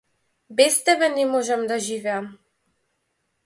Без 0.59 0.79
тебе 0.87 1.09
не 1.19 1.27
можам 1.33 1.67
да 1.73 1.77
живеам. 1.91 2.25